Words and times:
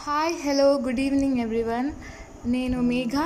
Hi 0.00 0.34
hello 0.46 0.74
good 0.74 1.00
evening 1.00 1.38
everyone 1.38 1.90
నేను 2.46 2.82
మేఘ 2.82 3.16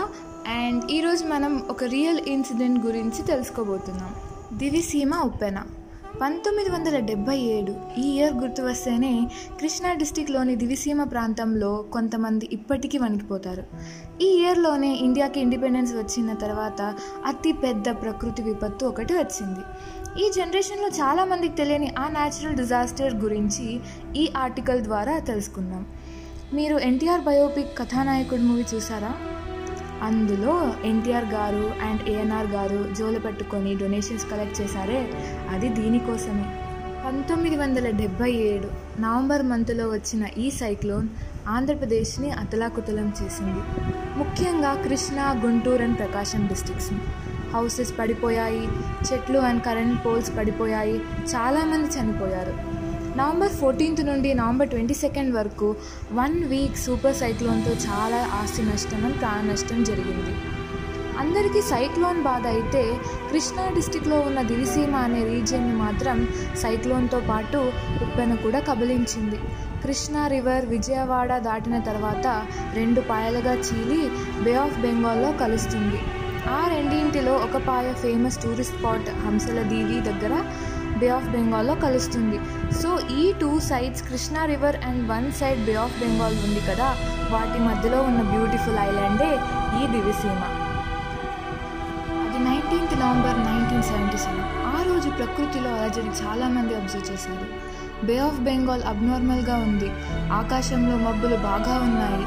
and 0.49 0.91
ఈరోజు 0.91 1.25
మనం 1.25 1.63
ఒక 1.71 1.85
రియల్ 1.85 2.21
ఇన్సిడెంట్ 2.21 2.87
గురించి 2.87 3.23
తెలుసుకోబోతున్నాం. 3.23 4.15
దివిసీమ 4.59 5.15
ఉప్పెన. 5.15 5.63
పంతొమ్మిది 6.21 6.71
వందల 6.71 6.99
డెబ్బై 6.99 7.39
ఏడు 7.39 8.01
ఈ 8.01 8.03
ఇయర్ 8.03 8.35
గుర్తు 8.35 8.63
వస్తేనే 8.63 9.29
కృష్ణా 9.61 9.93
డిస్టిక్లోని 9.93 10.57
దివిసీమ 10.57 11.05
ప్రాంతంలో 11.05 11.85
కొంతమంది 11.93 12.49
ఇప్పటికీ 12.53 12.99
వణికిపోతారు. 12.99 13.65
ఈ 14.23 14.27
ఇయర్లోనే 14.27 14.97
ఇండియాకి 14.97 15.41
ఇండిపెండెన్స్ 15.41 15.93
వచ్చిన 15.93 16.33
తర్వాత 16.33 16.95
అతి 17.27 17.53
పెద్ద 17.53 17.89
ప్రకృతి 17.89 18.43
విపత్తు 18.43 18.87
ఒకటి 18.87 19.15
వచ్చింది. 19.15 19.61
ఈ 20.25 20.31
జనరేషన్లో 20.37 20.89
చాలామందికి 20.89 21.55
తెలియని 21.55 21.95
ఆ 21.99 22.09
న్యాచురల్ 22.09 22.57
డిజాస్టర్ 22.57 23.15
గురించి 23.15 23.81
ఈ 24.17 24.33
ఆర్టికల్ 24.37 24.81
ద్వారా 24.81 25.19
తెలుసుకుందాం. 25.19 25.87
మీరు 26.57 26.79
ఎన్టీఆర్ 26.79 27.21
బయోపిక్ 27.21 27.79
కథానాయకుడు 27.79 28.41
మూవీ 28.41 28.65
చూసారా? 28.75 29.13
అందులో 30.03 30.75
ఎన్టీఆర్ 30.85 31.25
గారు 31.25 31.71
అండ్ 31.87 32.09
ఏఎన్ఆర్ 32.09 32.47
గారు 32.47 32.95
జోలు 32.99 33.19
పెట్టుకొని 33.19 33.75
డొనేషన్స్ 33.75 34.27
కలెక్ట్ 34.31 34.61
చేశారే 34.61 34.99
అది 35.51 35.69
దీనికోసమే. 35.69 36.45
పంతొమ్మిది 37.05 37.57
వందల 37.57 37.91
డెబ్బై 37.91 38.31
ఏడు 38.33 38.69
నవంబర్ 39.01 39.43
మంత్లో 39.43 39.89
వచ్చిన 39.89 40.27
ఈ 40.39 40.51
సైక్లోన్ 40.51 41.09
ఆంధ్రప్రదేశ్ని 41.49 42.31
అతలాకుతలం 42.31 43.15
చేసింది. 43.23 43.63
ముఖ్యంగా 44.19 44.75
కృష్ణా 44.75 45.41
గుంటూరు 45.45 45.83
అండ్ 45.83 45.99
ప్రకాశం 45.99 46.47
డిస్ట్రిక్ట్స్ని 46.47 47.01
హౌసెస్ 47.55 47.99
పడిపోయాయి 47.99 48.69
చెట్లు 49.09 49.39
అండ్ 49.39 49.65
కరెంట్ 49.65 50.07
పోల్స్ 50.07 50.37
పడిపోయాయి 50.39 50.99
చాలామంది 51.35 51.89
చనిపోయారు. 51.99 52.82
నవంబర్ 53.21 53.55
ఫోర్టీన్త్ 53.61 54.03
నుండి 54.09 54.31
నవంబర్ 54.35 54.69
ట్వంటీ 54.69 54.95
సెకండ్ 54.95 55.33
వరకు 55.37 55.67
వన్ 56.19 56.37
వీక్ 56.53 56.79
సూపర్ 56.85 57.19
సైక్లోన్తో 57.21 57.73
చాలా 57.87 58.21
ఆస్తి 58.39 58.63
నష్టం 58.63 59.03
అండ్ 59.07 59.19
ప్రాణ 59.21 59.41
నష్టం 59.51 59.81
జరిగింది. 59.89 60.33
అందరికీ 61.23 61.61
సైక్లోన్ 61.73 62.21
బాధ 62.29 62.45
అయితే 62.47 62.83
కృష్ణా 63.31 63.65
డిస్టిక్లో 63.75 64.19
ఉన్న 64.29 64.41
దివిసీమ 64.43 64.95
అనే 65.07 65.21
రీజియన్ని 65.25 65.75
మాత్రం 65.83 66.19
సైక్లోన్తో 66.63 67.21
పాటు 67.31 67.61
ఉప్పెన 68.07 68.35
కూడా 68.45 68.61
కబలించింది. 68.71 69.41
కృష్ణా 69.85 70.25
రివర్ 70.35 70.67
విజయవాడ 70.75 71.39
దాటిన 71.49 71.79
తర్వాత 71.91 72.27
రెండు 72.81 73.01
పాయలుగా 73.13 73.55
చీలి 73.69 74.03
బే 74.45 74.55
ఆఫ్ 74.65 74.81
బెంగాల్లో 74.87 75.33
కలుస్తుంది. 75.45 76.01
ఆ 76.59 76.61
రెండింటిలో 76.75 77.35
ఒక 77.47 77.57
పాయ 77.67 77.89
famous 78.03 78.39
tourist 78.43 78.77
spot 78.79 79.11
Hamsala 79.25 79.59
Deevi 79.73 79.99
దగ్గర 80.09 80.35
బే 81.03 81.09
ఆఫ్ 81.09 81.29
బెంగాల్లో 81.29 81.75
కలుస్తుంది. 81.75 82.41
సో 82.83 83.01
ఈ 83.11 83.33
two 83.41 83.61
sides 83.61 84.03
Krishna 84.09 84.45
river 84.45 84.77
and 84.77 85.09
one 85.09 85.33
side 85.33 85.65
bay 85.65 85.75
of 85.75 86.01
Bengal 86.01 86.35
ఉంది 86.35 86.61
కదా? 86.61 86.89
వాటి 87.31 87.59
మధ్యలో 87.59 88.03
ఉన్న 88.03 88.23
బ్యూటిఫుల్ 88.23 88.79
ఐలాండే 88.79 89.31
ఈ 89.83 89.87
దివిసీమ 89.87 90.43
అది 92.25 92.45
nineteenth 92.45 93.01
November 93.01 93.39
nineteen 93.39 93.83
seventy 93.83 94.17
seven 94.17 94.45
ఆ 94.77 94.83
రోజు 94.87 95.09
ప్రకృతిలో 95.11 95.71
అలజడి 95.71 96.13
చాలామంది 96.25 96.75
అబ్జర్వ్ 96.75 97.13
చేశారు. 97.13 97.47
బే 98.07 98.19
ఆఫ్ 98.19 98.41
బెంగాల్ 98.41 98.83
అబ్నార్మల్గా 98.83 99.57
ఉంది. 99.57 99.89
ఆకాశంలో 100.33 100.97
మబ్బులు 100.97 101.37
బాగా 101.37 101.75
ఉన్నాయి. 101.83 102.25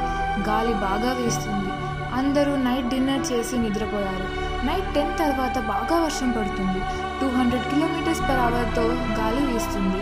గాలి 0.50 0.74
బాగా 0.74 1.14
వేస్తుంది. 1.22 1.72
అందరూ 2.14 2.56
నైట్ 2.56 2.88
డిన్నర్ 2.88 3.32
చేసి 3.32 3.58
నిద్రపోయారు. 3.58 4.45
నైట్ 4.66 4.94
టెన్ 4.96 5.18
తర్వాత 5.20 5.60
బాగా 5.60 6.04
వర్షం 6.04 6.32
పడుతుంది. 6.32 6.80
టూ 7.22 7.28
హండ్రెడ్ 7.38 7.64
కిలోమీటర్స్ 7.64 8.22
పర్ 8.22 8.44
అవర్తో 8.48 8.82
గాలి 9.20 9.54
వీస్తుంది. 9.54 10.02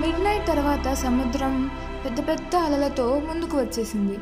మిడ్ 0.00 0.24
నైట్ 0.24 0.46
తర్వాత 0.46 0.92
సముద్రం 0.92 1.70
పెద్ద 2.04 2.28
పెద్ద 2.28 2.56
అలలతో 2.56 3.22
ముందుకు 3.28 3.56
వచ్చేసింది. 3.58 4.18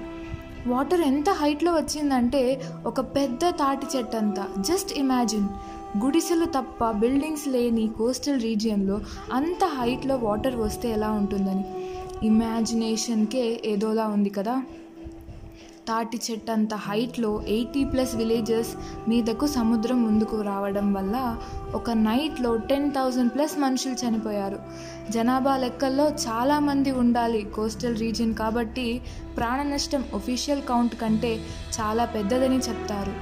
వాటర్ 0.67 1.01
ఎంత 1.01 1.31
హైట్లో 1.31 1.73
వచ్చిందంటే 1.73 2.61
ఒక 2.87 3.01
పెద్ద 3.01 3.39
తాటి 3.49 3.87
చెట్టు 3.97 4.17
అంతా. 4.17 4.47
Just 4.61 4.93
imagine. 4.93 5.49
గుడిసెలు 6.05 6.45
తప్ప 6.45 6.91
బిల్డింగ్స్ 6.91 7.49
లేని 7.49 7.91
కోస్టల్ 7.99 8.41
రీజియన్లో 8.43 9.01
అంత 9.33 9.65
హైట్లో 9.65 10.17
వాటర్ 10.17 10.57
వస్తే 10.57 10.89
ఎలా 10.91 11.11
ఉంటుందని. 11.11 11.65
ఇమాజినేషన్కే 12.27 13.63
ఏదోలా 13.65 14.07
ఉంది 14.07 14.31
కదా. 14.31 14.63
తాటి 15.89 16.21
చెట్టు 16.31 16.53
అంత 16.53 16.75
హైట్లో 16.75 17.43
ఎయిటీ 17.49 17.85
ప్లస్ 17.85 18.15
విలేజెస్ 18.17 18.69
మీదకు 19.09 19.47
సముద్రం 19.47 20.03
ముందుకు 20.03 20.41
రావడం 20.41 20.93
వల్ల 20.93 21.37
ఒక 21.75 21.91
నైట్లో 21.91 22.57
టెన్ 22.57 22.91
థౌజండ్ 22.91 23.35
ప్లస్ 23.35 23.59
మనుషులు 23.59 23.95
చనిపోయారు. 23.95 24.59
జనాభా 25.11 25.57
లెక్కల్లో 25.57 26.09
చాలామంది 26.09 26.93
ఉండాలి 26.93 27.43
కోస్టల్ 27.55 27.97
రీజియన్ 27.97 28.35
కాబట్టి 28.35 29.01
ప్రాణ 29.37 29.63
నష్టం 29.63 30.05
ఒఫీషియల్ 30.15 30.63
కౌంట్ 30.63 30.95
కంటే 30.95 31.41
చాలా 31.81 32.05
పెద్దదని 32.05 32.59
చెప్తారు. 32.59 33.13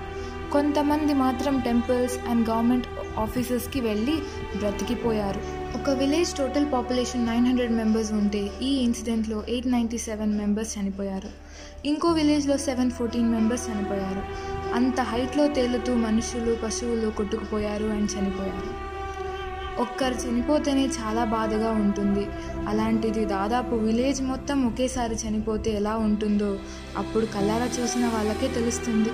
కొంతమంది 0.52 1.14
మాత్రం 1.14 1.60
టెంపుల్స్ 1.60 2.18
అండ్ 2.28 2.48
గవర్నమెంట్ 2.48 2.86
ఆఫీసెస్కి 3.18 3.80
వెళ్ళి 3.80 4.16
బ్రతికిపోయారు. 4.56 5.61
ఒక 5.76 5.90
village 5.90 6.36
total 6.38 6.72
population 6.72 7.26
nine 7.26 7.46
hundred 7.46 7.72
members 7.72 8.12
ఉంటే 8.12 8.50
ఈ 8.62 8.76
ఇన్సిడెంట్లో 8.76 9.44
ఎయిట్ 9.48 9.66
నైంటీ 9.66 9.98
సెవెన్ 9.98 10.38
మెంబర్స్ 10.38 10.78
చనిపోయారు. 10.78 11.30
ఇంకో 11.84 12.08
విలేజ్లో 12.08 12.56
సెవెన్ 12.58 12.90
ఫోర్టీన్ 12.90 13.32
మెంబర్స్ 13.32 13.70
చనిపోయారు. 13.70 14.22
అంత 14.74 15.00
హైట్లో 15.00 15.48
తేలుతూ 15.48 15.94
మనుషులు 15.94 16.56
పశువులు 16.64 17.10
కొట్టుకుపోయారు 17.10 17.84
అండ్ 17.84 18.10
చనిపోయారు. 18.18 18.70
ఒక్కరు 19.82 20.14
చనిపోతేనే 20.14 20.86
చాలా 20.86 21.24
బాధగా 21.24 21.70
ఉంటుంది. 21.70 22.26
అలాంటిది 22.68 23.24
దాదాపు 23.24 23.74
విలేజ్ 23.74 24.22
మొత్తం 24.22 24.66
ఒకేసారి 24.66 25.14
చనిపోతే 25.14 25.70
ఎలా 25.70 25.96
ఉంటుందో 25.96 26.58
అప్పుడు 26.96 27.26
కళ్ళారా 27.26 27.68
చూసిన 27.80 28.06
వాళ్ళకే 28.06 28.48
తెలుస్తుంది. 28.48 29.10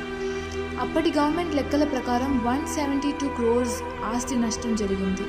అప్పటి 0.82 1.12
గవర్నమెంట్ 1.16 1.54
లెక్కల 1.54 1.84
ప్రకారం 1.84 2.44
వన్ 2.46 2.66
సెవెంటీ 2.66 3.12
టూ 3.20 3.28
క్రోర్స్ 3.28 3.82
ఆస్తి 4.16 4.36
నష్టం 4.36 4.76
జరిగింది. 4.76 5.22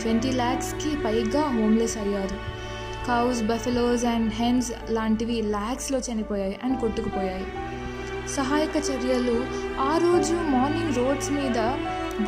ట్వంటీ 0.00 0.32
ల్యాక్స్కి 0.32 0.96
పైగా 1.04 1.42
హోమ్లెస్ 1.42 1.98
అయ్యారు. 1.98 2.36
కౌస్ 3.06 3.42
బఫెలోస్ 3.42 4.04
అండ్ 4.04 4.32
హెన్స్ 4.32 4.72
లాంటివి 4.90 5.42
ల్యాక్స్లో 5.42 5.98
చనిపోయాయి 5.98 6.58
అండ్ 6.64 6.80
కొట్టుకుపోయాయి. 6.80 7.46
సహాయక 8.36 8.76
చర్యలు 8.76 9.46
ఆ 9.80 9.98
రోజు 9.98 10.34
మార్నింగ్ 10.34 10.96
రోడ్స్ 10.96 11.30
మీద 11.30 11.58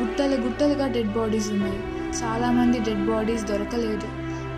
గుట్టలు 0.01 0.41
గుట్టలుగా 0.41 0.87
డెడ్ 0.87 1.13
బాడీస్ 1.13 1.51
ఉన్నాయి. 1.51 1.79
చాలామంది 2.23 2.79
డెడ్ 2.79 3.05
బాడీస్ 3.05 3.43
దొరకలేదు. 3.43 4.09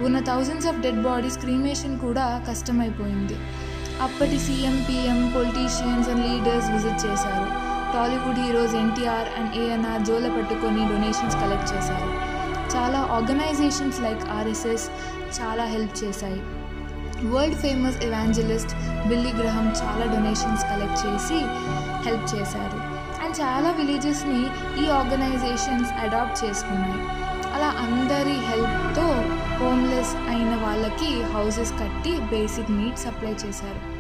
ఉన్న 0.06 0.20
thousands 0.20 0.68
of 0.68 0.80
dead 0.80 1.04
bodies 1.04 1.38
cremation 1.38 2.00
కూడా 2.00 2.46
కష్టమైపోయింది. 2.50 3.38
అప్పటి 4.02 4.40
CM 4.40 4.86
PM 4.90 5.34
politicians 5.36 6.10
and 6.10 6.26
leaders 6.28 6.70
visit 6.72 7.06
చేశారు. 7.06 7.75
Tollywood 7.96 8.40
heroes 8.40 8.76
NTR 8.76 9.28
and 9.40 9.56
ANR 9.56 10.02
జోల 10.02 10.28
పట్టుకొని 10.38 10.82
డొనేషన్స్ 10.90 11.36
కలెక్ట్ 11.36 11.74
చేశారు. 11.74 12.10
చాలా 12.74 13.00
ఆర్గనైజేషన్స్ 13.18 14.02
లైక్ 14.02 14.24
ఆర్ఎస్ఎస్ 14.30 14.90
చాలా 15.38 15.66
హెల్ప్ 15.66 16.04
చేశాయి. 16.04 16.42
World 17.34 17.58
famous 17.58 18.04
evangelist 18.04 18.74
Billy 19.08 19.32
Graham 19.32 19.68
చాలా 19.68 20.06
డొనేషన్స్ 20.14 20.64
కలెక్ట్ 20.64 21.00
చేసి 21.06 21.40
హెల్ప్ 22.08 22.36
చేశారు. 22.36 22.80
అండ్ 23.24 23.36
చాలా 23.42 23.72
విలేజెస్ని 23.72 24.42
ఈ 24.84 24.90
ఆర్గనైజేషన్స్ 24.90 25.92
అడాప్ట్ 25.92 26.46
చేసుకున్నాయి. 26.46 27.02
అలా 27.56 27.68
అందరి 27.68 28.38
హెల్ప్తో 28.50 29.08
హోమ్లెస్ 29.60 30.16
అయిన 30.16 30.56
వాళ్ళకి 30.66 31.24
హౌసెస్ 31.24 31.72
కట్టి 31.72 32.20
బేసిక్ 32.20 32.72
నీడ్ 32.72 32.98
సప్లై 32.98 33.32
చేశారు. 33.32 33.95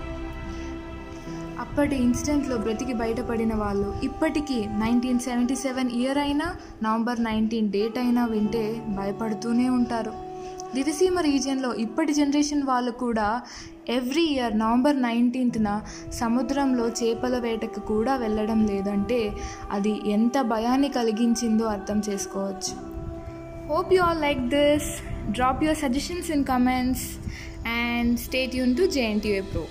అప్పటి 1.59 1.95
ఇన్సిడెంట్లో 1.95 2.57
బ్రతికి 2.57 2.93
బయటపడిన 2.93 3.53
వాళ్ళు. 3.55 3.89
ఇప్పటికీ 4.03 4.65
నైన్టీన్ 4.65 5.19
సెవెంటీ 5.19 5.55
సెవెన్ 5.55 5.91
ఇయర్ 5.91 6.17
అయినా 6.17 6.55
నవంబర్ 6.83 7.23
నైన్టీన్ 7.23 7.71
డేట్ 7.71 7.97
అయినా 7.97 8.25
వింటే 8.25 8.81
భయపడుతూనే 8.97 9.69
ఉంటారు. 9.69 10.13
దివిసీమ 10.75 11.19
రీజియన్లో 11.19 11.73
ఇప్పటి 11.73 12.13
జనరేషన్ 12.13 12.63
వాళ్ళు 12.63 12.91
కూడా 12.91 13.41
ఎవ్రీ 13.89 14.23
ఇయర్ 14.23 14.59
నవంబర్ 14.59 15.01
నైన్టీన్త్న 15.01 15.81
సముద్రంలో 16.11 16.87
చేపల 16.89 17.37
వేటకు 17.37 17.79
కూడా 17.79 18.15
వెళ్ళడం 18.15 18.67
లేదంటే 18.67 19.19
అది 19.71 20.01
ఎంత 20.05 20.41
భయాన్ని 20.41 20.89
కలిగించిందో 20.89 21.65
అర్థం 21.65 22.01
చేసుకోవచ్చు. 22.09 22.75
Hope 23.73 23.93
you 23.93 24.01
all 24.01 24.21
like 24.21 24.39
this 24.39 24.89
drop 25.31 25.63
your 25.63 25.77
suggestions 25.77 26.31
in 26.31 26.45
comments 26.45 27.07
and 27.67 28.19
stay 28.19 28.55
యూన్ 28.55 28.75
టు 28.77 28.85
జేఎన్టీఏ 28.87 29.41
ప్రో 29.41 29.65